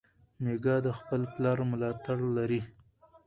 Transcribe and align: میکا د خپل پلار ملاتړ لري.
میکا 0.43 0.75
د 0.85 0.87
خپل 0.99 1.21
پلار 1.33 1.57
ملاتړ 1.71 2.17
لري. 2.37 2.61